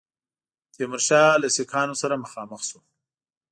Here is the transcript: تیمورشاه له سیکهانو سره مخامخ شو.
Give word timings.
تیمورشاه 0.73 1.39
له 1.41 1.47
سیکهانو 1.55 1.95
سره 2.01 2.21
مخامخ 2.23 2.61
شو. 2.69 2.79